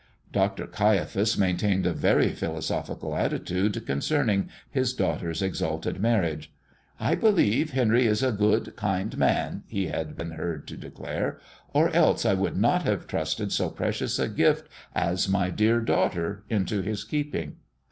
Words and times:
Dr. 0.31 0.65
Caiaphas 0.65 1.37
maintained 1.37 1.85
a 1.85 1.93
very 1.93 2.29
philosophical 2.31 3.15
attitude 3.15 3.85
concerning 3.85 4.49
his 4.67 4.93
daughter's 4.95 5.43
exalted 5.43 5.99
marriage. 5.99 6.51
"I 6.99 7.13
believe 7.13 7.69
Henry 7.73 8.07
is 8.07 8.23
a 8.23 8.31
good, 8.31 8.75
kind 8.75 9.15
man," 9.15 9.61
he 9.67 9.89
had 9.89 10.17
been 10.17 10.31
heard 10.31 10.67
to 10.69 10.75
declare, 10.75 11.37
"or 11.71 11.91
else 11.91 12.25
I 12.25 12.33
would 12.33 12.57
not 12.57 12.81
have 12.81 13.05
trusted 13.05 13.51
so 13.51 13.69
precious 13.69 14.17
a 14.17 14.27
gift 14.27 14.67
as 14.95 15.29
my 15.29 15.51
dear 15.51 15.79
daughter 15.79 16.45
into 16.49 16.81
his 16.81 17.03
keeping." 17.03 17.57